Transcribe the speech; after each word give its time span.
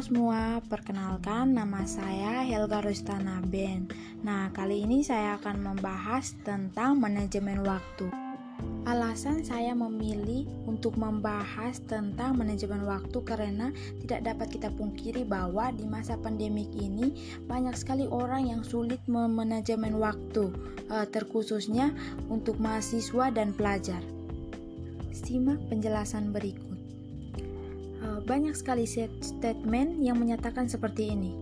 Semua, 0.00 0.64
perkenalkan 0.64 1.52
nama 1.52 1.84
saya 1.84 2.40
Helga 2.40 2.80
Rustana 2.80 3.44
Ben. 3.44 3.84
Nah, 4.24 4.48
kali 4.48 4.88
ini 4.88 5.04
saya 5.04 5.36
akan 5.36 5.60
membahas 5.60 6.40
tentang 6.40 6.96
manajemen 6.96 7.60
waktu. 7.60 8.08
Alasan 8.88 9.44
saya 9.44 9.76
memilih 9.76 10.48
untuk 10.64 10.96
membahas 10.96 11.84
tentang 11.84 12.32
manajemen 12.40 12.88
waktu 12.88 13.20
karena 13.28 13.76
tidak 14.00 14.24
dapat 14.24 14.48
kita 14.48 14.72
pungkiri 14.72 15.28
bahwa 15.28 15.68
di 15.68 15.84
masa 15.84 16.16
pandemik 16.16 16.72
ini 16.72 17.36
banyak 17.44 17.76
sekali 17.76 18.08
orang 18.08 18.48
yang 18.48 18.64
sulit 18.64 19.04
memanajemen 19.04 20.00
waktu, 20.00 20.48
eh, 20.88 21.06
terkhususnya 21.12 21.92
untuk 22.32 22.56
mahasiswa 22.56 23.28
dan 23.28 23.52
pelajar. 23.52 24.00
Simak 25.12 25.60
penjelasan 25.68 26.32
berikut. 26.32 26.69
Eh, 28.30 28.38
banyak 28.38 28.54
sekali 28.54 28.86
statement 28.86 29.98
yang 29.98 30.14
menyatakan 30.14 30.70
seperti 30.70 31.18
ini. 31.18 31.34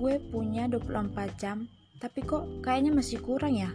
Gue 0.00 0.16
punya 0.16 0.64
24 0.64 1.12
jam, 1.36 1.68
tapi 2.00 2.24
kok 2.24 2.64
kayaknya 2.64 2.96
masih 2.96 3.20
kurang 3.20 3.52
ya? 3.52 3.68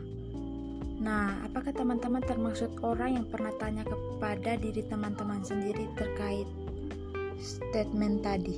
Nah, 0.97 1.45
apakah 1.45 1.69
teman-teman 1.69 2.25
termaksud 2.25 2.81
orang 2.81 3.21
yang 3.21 3.25
pernah 3.29 3.53
tanya 3.61 3.85
kepada 3.85 4.57
diri 4.57 4.81
teman-teman 4.89 5.45
sendiri 5.45 5.85
terkait 5.93 6.49
statement 7.37 8.25
tadi? 8.25 8.57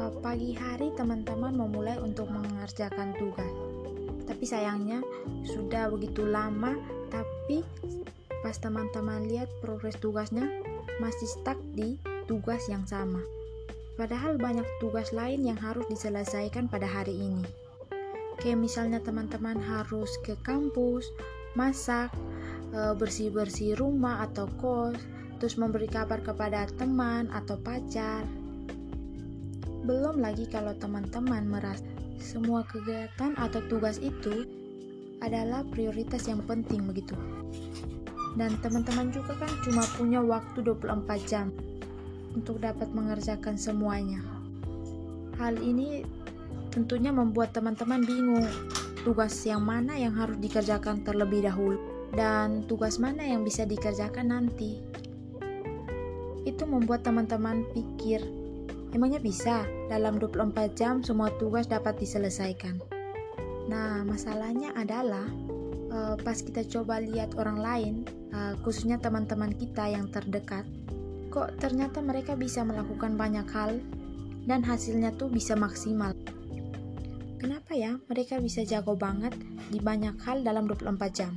Uh, 0.00 0.08
pagi 0.24 0.56
hari 0.56 0.88
teman-teman 0.96 1.52
memulai 1.52 2.00
untuk 2.00 2.32
mengerjakan 2.32 3.12
tugas. 3.20 3.52
Tapi 4.24 4.44
sayangnya 4.48 5.04
sudah 5.44 5.92
begitu 5.92 6.24
lama, 6.24 6.80
tapi 7.12 7.60
pas 8.40 8.56
teman-teman 8.56 9.28
lihat 9.28 9.52
progres 9.60 10.00
tugasnya 10.00 10.63
masih 11.02 11.26
stuck 11.26 11.58
di 11.74 11.98
tugas 12.26 12.66
yang 12.70 12.84
sama. 12.86 13.20
Padahal 13.94 14.34
banyak 14.38 14.66
tugas 14.82 15.14
lain 15.14 15.46
yang 15.46 15.58
harus 15.58 15.86
diselesaikan 15.86 16.66
pada 16.66 16.86
hari 16.86 17.14
ini. 17.14 17.46
Kayak 18.42 18.58
misalnya 18.58 18.98
teman-teman 18.98 19.54
harus 19.62 20.10
ke 20.26 20.34
kampus, 20.42 21.06
masak, 21.54 22.10
e, 22.74 22.90
bersih-bersih 22.98 23.78
rumah 23.78 24.26
atau 24.26 24.50
kos, 24.58 24.98
terus 25.38 25.54
memberi 25.54 25.86
kabar 25.86 26.18
kepada 26.18 26.66
teman 26.74 27.30
atau 27.30 27.54
pacar. 27.62 28.26
Belum 29.86 30.18
lagi 30.18 30.50
kalau 30.50 30.74
teman-teman 30.74 31.46
merasa 31.46 31.86
semua 32.18 32.66
kegiatan 32.66 33.38
atau 33.38 33.62
tugas 33.70 34.02
itu 34.02 34.48
adalah 35.22 35.62
prioritas 35.70 36.26
yang 36.26 36.42
penting 36.42 36.88
begitu 36.88 37.14
dan 38.34 38.58
teman-teman 38.58 39.14
juga 39.14 39.38
kan 39.38 39.50
cuma 39.62 39.86
punya 39.94 40.18
waktu 40.18 40.66
24 40.66 41.30
jam 41.30 41.54
untuk 42.34 42.58
dapat 42.58 42.90
mengerjakan 42.90 43.54
semuanya. 43.54 44.18
Hal 45.38 45.58
ini 45.58 46.02
tentunya 46.74 47.14
membuat 47.14 47.54
teman-teman 47.54 48.02
bingung 48.02 48.46
tugas 49.06 49.34
yang 49.46 49.62
mana 49.62 49.94
yang 49.94 50.14
harus 50.18 50.34
dikerjakan 50.42 51.06
terlebih 51.06 51.46
dahulu 51.46 51.78
dan 52.14 52.66
tugas 52.66 52.98
mana 52.98 53.22
yang 53.22 53.46
bisa 53.46 53.62
dikerjakan 53.62 54.34
nanti. 54.34 54.82
Itu 56.42 56.66
membuat 56.66 57.06
teman-teman 57.06 57.66
pikir, 57.72 58.20
emangnya 58.90 59.22
bisa 59.22 59.62
dalam 59.86 60.18
24 60.18 60.74
jam 60.74 61.02
semua 61.02 61.30
tugas 61.38 61.70
dapat 61.70 61.98
diselesaikan. 61.98 62.78
Nah, 63.64 64.04
masalahnya 64.04 64.76
adalah 64.76 65.24
uh, 65.88 66.14
pas 66.20 66.36
kita 66.36 66.66
coba 66.68 67.00
lihat 67.00 67.32
orang 67.40 67.58
lain, 67.58 67.94
uh, 68.34 68.54
khususnya 68.66 68.98
teman-teman 68.98 69.54
kita 69.54 69.86
yang 69.86 70.10
terdekat, 70.10 70.66
kok 71.30 71.54
ternyata 71.62 72.02
mereka 72.02 72.34
bisa 72.34 72.66
melakukan 72.66 73.14
banyak 73.14 73.46
hal 73.54 73.78
dan 74.44 74.60
hasilnya 74.66 75.14
tuh 75.14 75.30
bisa 75.30 75.54
maksimal. 75.54 76.12
Kenapa 77.38 77.76
ya 77.76 77.96
mereka 78.10 78.40
bisa 78.40 78.64
jago 78.64 78.98
banget 78.98 79.36
di 79.70 79.78
banyak 79.78 80.18
hal 80.26 80.42
dalam 80.42 80.66
24 80.66 80.96
jam? 81.12 81.32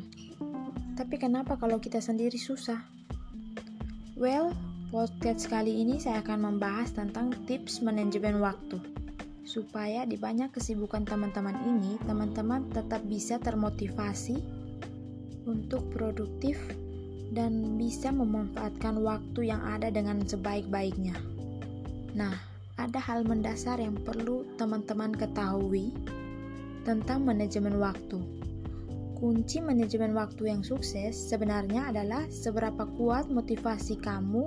Tapi 0.98 1.16
kenapa 1.22 1.60
kalau 1.60 1.78
kita 1.78 2.02
sendiri 2.02 2.40
susah? 2.40 2.82
Well, 4.18 4.56
podcast 4.90 5.46
kali 5.46 5.84
ini 5.84 6.02
saya 6.02 6.26
akan 6.26 6.58
membahas 6.58 6.96
tentang 6.96 7.36
tips 7.46 7.86
manajemen 7.86 8.42
waktu 8.42 8.82
supaya 9.48 10.04
di 10.04 10.20
banyak 10.20 10.52
kesibukan 10.52 11.08
teman-teman 11.08 11.56
ini, 11.64 11.96
teman-teman 12.04 12.68
tetap 12.76 13.00
bisa 13.08 13.40
termotivasi 13.40 14.44
untuk 15.48 15.88
produktif 15.96 16.60
dan 17.36 17.76
bisa 17.76 18.14
memanfaatkan 18.14 19.00
waktu 19.04 19.52
yang 19.52 19.60
ada 19.64 19.92
dengan 19.92 20.24
sebaik-baiknya. 20.24 21.16
Nah, 22.16 22.36
ada 22.78 23.00
hal 23.02 23.26
mendasar 23.26 23.82
yang 23.82 23.98
perlu 23.98 24.46
teman-teman 24.56 25.12
ketahui 25.12 25.92
tentang 26.86 27.26
manajemen 27.26 27.76
waktu. 27.82 28.22
Kunci 29.18 29.66
manajemen 29.66 30.14
waktu 30.14 30.54
yang 30.54 30.62
sukses 30.62 31.18
sebenarnya 31.18 31.90
adalah 31.90 32.30
seberapa 32.30 32.86
kuat 32.96 33.34
motivasi 33.34 33.98
kamu 33.98 34.46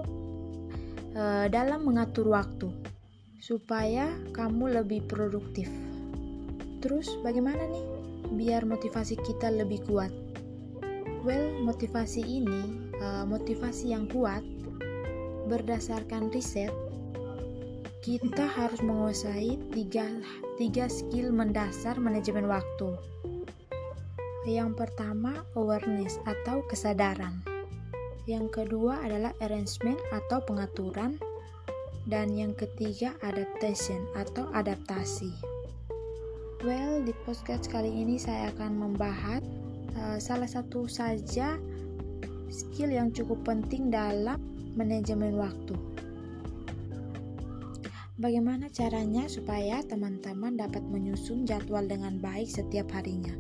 e, 1.10 1.50
dalam 1.50 1.82
mengatur 1.82 2.30
waktu 2.30 2.70
supaya 3.42 4.14
kamu 4.30 4.78
lebih 4.78 5.10
produktif. 5.10 5.66
Terus 6.78 7.10
bagaimana 7.26 7.66
nih 7.66 7.86
biar 8.30 8.62
motivasi 8.62 9.18
kita 9.18 9.50
lebih 9.50 9.82
kuat? 9.90 10.29
Well, 11.20 11.52
motivasi 11.60 12.24
ini, 12.24 12.92
uh, 12.96 13.28
motivasi 13.28 13.92
yang 13.92 14.08
kuat 14.08 14.40
berdasarkan 15.52 16.32
riset, 16.32 16.72
kita 18.00 18.48
harus 18.48 18.80
menguasai 18.80 19.60
tiga, 19.68 20.08
tiga 20.56 20.88
skill 20.88 21.28
mendasar 21.28 22.00
manajemen 22.00 22.48
waktu. 22.48 22.96
Yang 24.48 24.80
pertama, 24.80 25.44
awareness 25.52 26.16
atau 26.24 26.64
kesadaran. 26.64 27.44
Yang 28.24 28.64
kedua 28.64 29.04
adalah 29.04 29.36
arrangement 29.44 30.00
atau 30.16 30.40
pengaturan 30.40 31.20
dan 32.08 32.32
yang 32.32 32.56
ketiga 32.56 33.12
adaptation 33.20 34.08
atau 34.16 34.48
adaptasi. 34.56 35.28
Well, 36.64 37.04
di 37.04 37.12
podcast 37.28 37.68
kali 37.68 37.92
ini 37.92 38.16
saya 38.16 38.48
akan 38.56 38.80
membahas 38.80 39.39
salah 40.20 40.46
satu 40.46 40.84
saja 40.86 41.56
skill 42.52 42.92
yang 42.92 43.10
cukup 43.10 43.42
penting 43.42 43.88
dalam 43.88 44.38
manajemen 44.76 45.34
waktu. 45.40 45.74
Bagaimana 48.20 48.68
caranya 48.68 49.24
supaya 49.32 49.80
teman-teman 49.80 50.60
dapat 50.60 50.84
menyusun 50.84 51.48
jadwal 51.48 51.88
dengan 51.88 52.20
baik 52.20 52.52
setiap 52.52 52.92
harinya? 52.92 53.32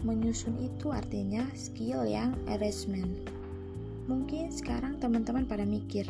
Menyusun 0.00 0.56
itu 0.64 0.88
artinya 0.88 1.44
skill 1.52 2.08
yang 2.08 2.32
arrangement. 2.48 3.28
Mungkin 4.08 4.48
sekarang 4.48 4.96
teman-teman 4.96 5.44
pada 5.44 5.68
mikir, 5.68 6.08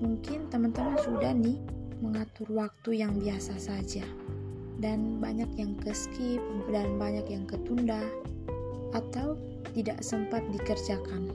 Mungkin 0.00 0.48
teman-teman 0.48 0.96
sudah 1.04 1.36
nih 1.36 1.60
mengatur 2.00 2.48
waktu 2.56 3.04
yang 3.04 3.12
biasa 3.20 3.52
saja 3.60 4.00
dan 4.80 5.20
banyak 5.20 5.52
yang 5.60 5.76
ke 5.76 5.92
skip 5.92 6.40
dan 6.72 6.96
banyak 6.96 7.28
yang 7.28 7.44
ketunda 7.44 8.00
atau 8.94 9.38
tidak 9.72 10.02
sempat 10.02 10.42
dikerjakan. 10.50 11.30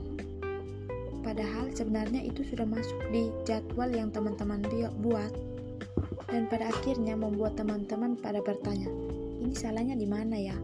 Padahal 1.24 1.72
sebenarnya 1.74 2.22
itu 2.22 2.46
sudah 2.46 2.68
masuk 2.68 3.00
di 3.10 3.34
jadwal 3.42 3.90
yang 3.90 4.14
teman-teman 4.14 4.62
buat 5.02 5.32
dan 6.30 6.46
pada 6.46 6.70
akhirnya 6.70 7.18
membuat 7.18 7.58
teman-teman 7.58 8.14
pada 8.18 8.42
bertanya, 8.42 8.90
ini 9.42 9.54
salahnya 9.54 9.94
di 9.98 10.06
mana 10.06 10.36
ya? 10.38 10.56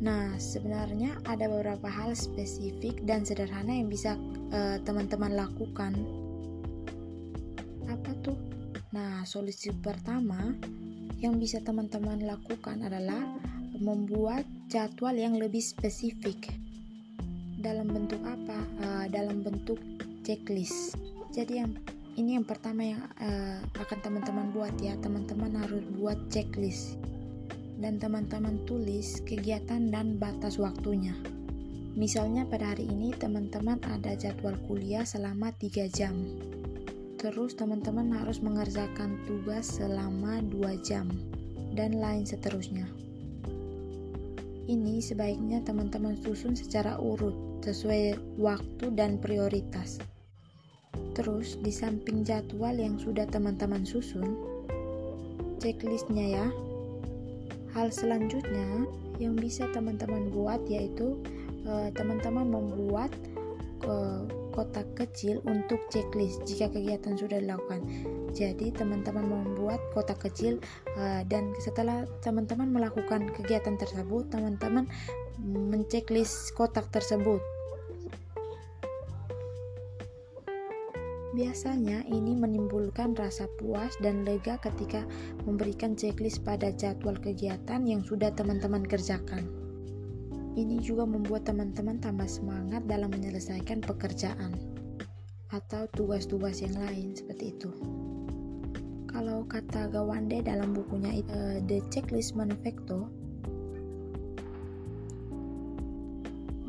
Nah, 0.00 0.32
sebenarnya 0.40 1.20
ada 1.28 1.44
beberapa 1.44 1.84
hal 1.84 2.16
spesifik 2.16 3.04
dan 3.04 3.20
sederhana 3.20 3.68
yang 3.68 3.92
bisa 3.92 4.16
eh, 4.48 4.80
teman-teman 4.80 5.36
uh, 5.36 5.44
lakukan 5.44 5.92
apa 7.84 8.10
tuh? 8.24 8.36
Nah, 8.96 9.20
solusi 9.28 9.68
pertama 9.76 10.56
yang 11.20 11.36
bisa 11.36 11.60
teman-teman 11.60 12.24
lakukan 12.24 12.80
adalah 12.80 13.20
membuat 13.76 14.48
jadwal 14.72 15.12
yang 15.12 15.36
lebih 15.36 15.60
spesifik. 15.60 16.52
Dalam 17.60 17.92
bentuk 17.92 18.20
apa? 18.24 18.58
Uh, 18.80 19.04
dalam 19.12 19.44
bentuk 19.44 19.76
checklist. 20.24 20.96
Jadi 21.32 21.60
yang 21.60 21.76
ini 22.16 22.40
yang 22.40 22.48
pertama 22.48 22.82
yang 22.84 23.04
uh, 23.20 23.60
akan 23.76 23.98
teman-teman 24.00 24.48
buat 24.56 24.72
ya. 24.80 24.96
Teman-teman 25.00 25.60
harus 25.60 25.84
buat 25.96 26.16
checklist. 26.32 26.96
Dan 27.80 28.00
teman-teman 28.00 28.64
tulis 28.64 29.20
kegiatan 29.24 29.92
dan 29.92 30.16
batas 30.16 30.56
waktunya. 30.56 31.16
Misalnya 31.96 32.48
pada 32.48 32.72
hari 32.72 32.88
ini 32.88 33.12
teman-teman 33.12 33.80
ada 33.88 34.16
jadwal 34.16 34.56
kuliah 34.64 35.04
selama 35.04 35.52
3 35.56 35.88
jam. 35.92 36.16
Terus 37.20 37.52
teman-teman 37.52 38.16
harus 38.16 38.40
mengerjakan 38.40 39.20
tugas 39.28 39.76
selama 39.76 40.40
2 40.40 40.80
jam 40.80 41.04
dan 41.76 42.00
lain 42.00 42.24
seterusnya. 42.24 42.88
Ini 44.64 45.04
sebaiknya 45.04 45.60
teman-teman 45.60 46.16
susun 46.24 46.56
secara 46.56 46.96
urut 46.96 47.60
sesuai 47.60 48.16
waktu 48.40 48.96
dan 48.96 49.20
prioritas. 49.20 50.00
Terus 51.12 51.60
di 51.60 51.68
samping 51.68 52.24
jadwal 52.24 52.72
yang 52.72 52.96
sudah 52.96 53.28
teman-teman 53.28 53.84
susun, 53.84 54.40
checklistnya 55.60 56.40
ya. 56.40 56.46
Hal 57.76 57.92
selanjutnya 57.92 58.88
yang 59.20 59.36
bisa 59.36 59.68
teman-teman 59.76 60.32
buat 60.32 60.64
yaitu 60.72 61.20
eh, 61.68 61.92
teman-teman 61.92 62.48
membuat 62.48 63.12
uh, 63.84 64.24
kotak 64.50 64.86
kecil 64.98 65.42
untuk 65.46 65.78
checklist 65.90 66.42
jika 66.46 66.70
kegiatan 66.70 67.14
sudah 67.18 67.38
dilakukan. 67.38 67.82
Jadi 68.30 68.70
teman-teman 68.70 69.26
membuat 69.26 69.80
kotak 69.94 70.22
kecil 70.22 70.58
uh, 70.94 71.22
dan 71.26 71.50
setelah 71.58 72.06
teman-teman 72.22 72.70
melakukan 72.70 73.30
kegiatan 73.34 73.74
tersebut, 73.78 74.30
teman-teman 74.30 74.86
menceklis 75.42 76.52
kotak 76.54 76.86
tersebut. 76.94 77.40
Biasanya 81.30 82.02
ini 82.10 82.34
menimbulkan 82.34 83.14
rasa 83.14 83.46
puas 83.62 83.94
dan 84.02 84.26
lega 84.26 84.58
ketika 84.58 85.06
memberikan 85.46 85.94
checklist 85.94 86.42
pada 86.42 86.74
jadwal 86.74 87.14
kegiatan 87.14 87.86
yang 87.86 88.02
sudah 88.02 88.34
teman-teman 88.34 88.82
kerjakan. 88.82 89.59
Ini 90.58 90.82
juga 90.82 91.06
membuat 91.06 91.46
teman-teman 91.46 92.02
tambah 92.02 92.26
semangat 92.26 92.82
dalam 92.90 93.14
menyelesaikan 93.14 93.86
pekerjaan 93.86 94.54
atau 95.50 95.86
tugas-tugas 95.94 96.62
yang 96.62 96.74
lain 96.78 97.14
seperti 97.14 97.54
itu. 97.54 97.70
Kalau 99.10 99.46
kata 99.46 99.90
Gawande 99.90 100.42
dalam 100.42 100.74
bukunya 100.74 101.22
uh, 101.30 101.58
The 101.66 101.82
Checklist 101.90 102.38
Manifesto, 102.38 103.10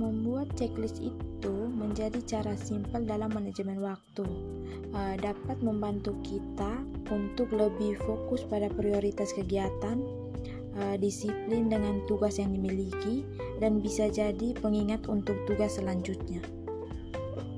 Membuat 0.02 0.58
checklist 0.58 0.98
itu 0.98 1.56
menjadi 1.70 2.26
cara 2.26 2.58
simpel 2.58 3.06
dalam 3.06 3.30
manajemen 3.38 3.78
waktu. 3.86 4.26
Uh, 4.90 5.14
dapat 5.22 5.62
membantu 5.62 6.18
kita 6.26 6.82
untuk 7.14 7.54
lebih 7.54 8.02
fokus 8.02 8.42
pada 8.50 8.66
prioritas 8.74 9.30
kegiatan, 9.38 10.02
uh, 10.78 10.96
disiplin 11.00 11.68
dengan 11.68 12.04
tugas 12.06 12.38
yang 12.40 12.54
dimiliki, 12.54 13.26
dan 13.60 13.80
bisa 13.80 14.08
jadi 14.08 14.56
pengingat 14.60 15.06
untuk 15.10 15.36
tugas 15.50 15.76
selanjutnya. 15.80 16.40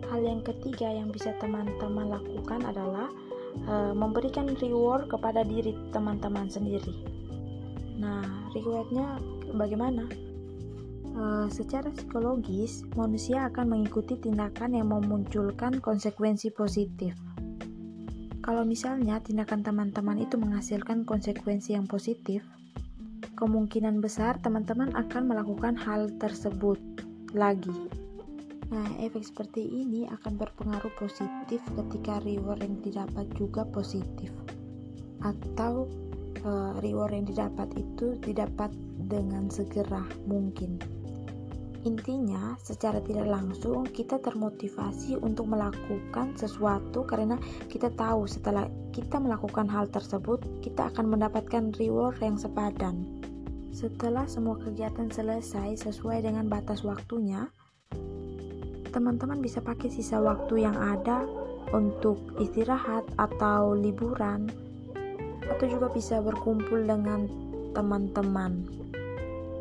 Hal 0.09 0.21
yang 0.21 0.45
ketiga 0.45 0.93
yang 0.93 1.09
bisa 1.09 1.33
teman-teman 1.41 2.13
lakukan 2.13 2.61
adalah 2.69 3.09
uh, 3.65 3.93
memberikan 3.97 4.45
reward 4.61 5.09
kepada 5.09 5.41
diri 5.41 5.73
teman-teman 5.89 6.49
sendiri. 6.49 6.93
Nah, 7.97 8.21
rewardnya 8.53 9.17
bagaimana? 9.57 10.05
Uh, 11.13 11.45
secara 11.45 11.93
psikologis, 11.93 12.81
manusia 12.97 13.45
akan 13.45 13.69
mengikuti 13.69 14.17
tindakan 14.17 14.73
yang 14.73 14.89
memunculkan 14.89 15.77
konsekuensi 15.77 16.49
positif. 16.49 17.13
Kalau 18.41 18.65
misalnya 18.65 19.21
tindakan 19.21 19.61
teman-teman 19.61 20.19
itu 20.25 20.35
menghasilkan 20.41 21.05
konsekuensi 21.05 21.77
yang 21.77 21.85
positif, 21.85 22.41
kemungkinan 23.33 23.99
besar 23.99 24.37
teman-teman 24.41 24.93
akan 24.93 25.29
melakukan 25.29 25.73
hal 25.77 26.09
tersebut 26.17 26.79
lagi. 27.33 27.89
Nah, 28.73 28.89
efek 28.97 29.21
seperti 29.21 29.61
ini 29.61 30.09
akan 30.09 30.33
berpengaruh 30.33 30.89
positif 30.97 31.61
ketika 31.77 32.17
reward 32.25 32.65
yang 32.65 32.81
didapat 32.81 33.29
juga 33.37 33.61
positif, 33.69 34.33
atau 35.21 35.85
uh, 36.41 36.73
reward 36.81 37.13
yang 37.13 37.27
didapat 37.29 37.69
itu 37.77 38.17
didapat 38.25 38.73
dengan 39.05 39.45
segera 39.53 40.01
mungkin. 40.25 40.81
Intinya, 41.83 42.55
secara 42.63 43.03
tidak 43.03 43.27
langsung 43.27 43.83
kita 43.83 44.15
termotivasi 44.23 45.19
untuk 45.19 45.51
melakukan 45.51 46.31
sesuatu 46.39 47.03
karena 47.03 47.35
kita 47.67 47.91
tahu 47.93 48.23
setelah 48.23 48.71
kita 48.95 49.19
melakukan 49.19 49.67
hal 49.67 49.91
tersebut, 49.91 50.41
kita 50.63 50.89
akan 50.95 51.11
mendapatkan 51.11 51.75
reward 51.75 52.15
yang 52.23 52.39
sepadan. 52.39 53.12
Setelah 53.73 54.29
semua 54.29 54.61
kegiatan 54.61 55.09
selesai 55.09 55.89
sesuai 55.89 56.21
dengan 56.21 56.45
batas 56.45 56.85
waktunya, 56.85 57.49
teman-teman 58.93 59.41
bisa 59.41 59.65
pakai 59.65 59.89
sisa 59.89 60.21
waktu 60.21 60.61
yang 60.61 60.77
ada 60.77 61.25
untuk 61.73 62.21
istirahat 62.37 63.01
atau 63.17 63.73
liburan, 63.73 64.45
atau 65.49 65.65
juga 65.65 65.89
bisa 65.89 66.21
berkumpul 66.21 66.85
dengan 66.85 67.25
teman-teman. 67.73 68.61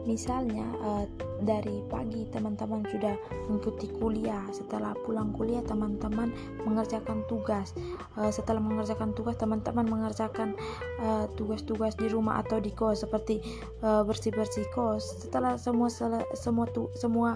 Misalnya, 0.03 0.67
uh, 0.83 1.05
dari 1.43 1.83
pagi 1.91 2.23
teman-teman 2.31 2.87
sudah 2.87 3.15
mengikuti 3.51 3.91
kuliah 3.99 4.43
setelah 4.55 4.95
pulang 5.03 5.35
kuliah 5.35 5.63
teman-teman 5.67 6.31
mengerjakan 6.63 7.27
tugas. 7.27 7.75
Uh, 8.15 8.31
setelah 8.31 8.63
mengerjakan 8.63 9.15
tugas 9.15 9.35
teman-teman 9.39 9.87
mengerjakan 9.87 10.55
uh, 11.03 11.27
tugas-tugas 11.35 11.99
di 11.99 12.07
rumah 12.11 12.43
atau 12.43 12.63
di 12.63 12.71
kos 12.71 13.03
seperti 13.03 13.43
uh, 13.83 14.07
bersih-bersih 14.07 14.67
kos. 14.71 15.27
Setelah 15.27 15.59
semua 15.59 15.91
semua 16.35 16.65
tu, 16.71 16.91
semua 16.95 17.35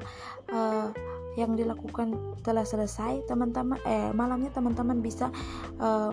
yang 1.37 1.53
dilakukan 1.53 2.17
telah 2.41 2.65
selesai 2.65 3.29
teman-teman 3.29 3.77
eh 3.85 4.09
malamnya 4.17 4.49
teman-teman 4.57 5.05
bisa 5.05 5.29
uh, 5.77 6.11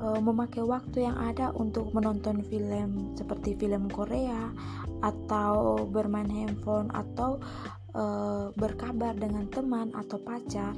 memakai 0.00 0.64
waktu 0.64 1.04
yang 1.04 1.16
ada 1.20 1.52
untuk 1.52 1.92
menonton 1.92 2.40
film 2.48 3.12
seperti 3.12 3.52
film 3.52 3.84
Korea 3.92 4.48
atau 5.04 5.84
bermain 5.84 6.28
handphone 6.28 6.88
atau 6.88 7.36
uh, 7.94 8.48
berkabar 8.54 9.16
dengan 9.16 9.48
teman 9.50 9.90
atau 9.96 10.18
pacar. 10.20 10.74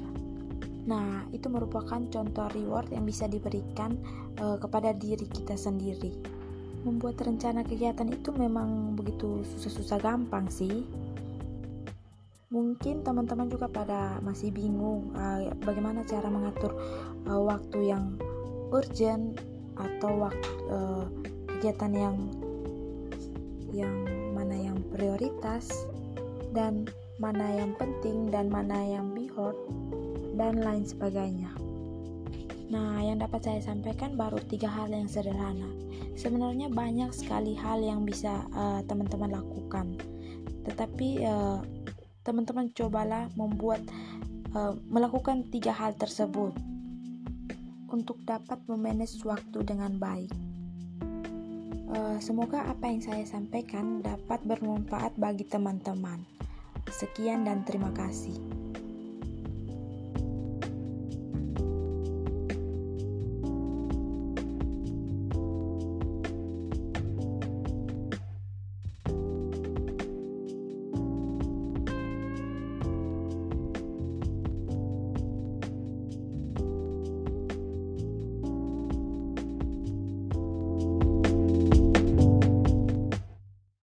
Nah, 0.82 1.22
itu 1.30 1.46
merupakan 1.46 2.02
contoh 2.10 2.46
reward 2.50 2.90
yang 2.90 3.06
bisa 3.06 3.30
diberikan 3.30 3.94
uh, 4.42 4.58
kepada 4.58 4.90
diri 4.90 5.30
kita 5.30 5.54
sendiri. 5.54 6.10
Membuat 6.82 7.22
rencana 7.22 7.62
kegiatan 7.62 8.10
itu 8.10 8.34
memang 8.34 8.98
begitu 8.98 9.46
susah-susah 9.54 10.02
gampang 10.02 10.50
sih. 10.50 10.82
Mungkin 12.52 13.06
teman-teman 13.06 13.48
juga 13.48 13.70
pada 13.70 14.18
masih 14.20 14.50
bingung 14.50 15.14
uh, 15.14 15.54
bagaimana 15.62 16.02
cara 16.04 16.26
mengatur 16.28 16.74
uh, 17.30 17.40
waktu 17.40 17.94
yang 17.94 18.18
urgent 18.72 19.38
atau 19.76 20.28
waktu 20.28 20.52
uh, 20.68 21.04
kegiatan 21.48 21.92
yang 21.92 22.16
yang 23.72 23.94
mana 24.36 24.56
yang 24.56 24.78
prioritas 24.92 25.70
dan 26.52 26.84
mana 27.16 27.46
yang 27.56 27.72
penting 27.78 28.28
dan 28.28 28.52
mana 28.52 28.76
yang 28.84 29.12
behold 29.16 29.56
dan 30.36 30.60
lain 30.60 30.84
sebagainya. 30.84 31.52
Nah, 32.72 33.04
yang 33.04 33.20
dapat 33.20 33.44
saya 33.44 33.60
sampaikan 33.60 34.16
baru 34.16 34.40
tiga 34.48 34.68
hal 34.68 34.88
yang 34.88 35.04
sederhana. 35.04 35.68
Sebenarnya 36.16 36.72
banyak 36.72 37.12
sekali 37.12 37.52
hal 37.52 37.84
yang 37.84 38.08
bisa 38.08 38.48
uh, 38.56 38.80
teman-teman 38.88 39.32
lakukan, 39.32 39.96
tetapi 40.64 41.20
uh, 41.24 41.60
teman-teman 42.24 42.72
cobalah 42.72 43.28
membuat 43.36 43.84
uh, 44.56 44.72
melakukan 44.88 45.48
tiga 45.52 45.72
hal 45.72 45.92
tersebut 45.96 46.71
untuk 47.92 48.18
dapat 48.24 48.58
memanage 48.66 49.20
waktu 49.22 49.60
dengan 49.62 50.00
baik. 50.00 50.32
Uh, 51.92 52.16
semoga 52.24 52.64
apa 52.64 52.88
yang 52.88 53.04
saya 53.04 53.22
sampaikan 53.28 54.00
dapat 54.00 54.40
bermanfaat 54.48 55.12
bagi 55.20 55.44
teman-teman. 55.44 56.24
Sekian 56.88 57.44
dan 57.44 57.68
terima 57.68 57.92
kasih. 57.92 58.61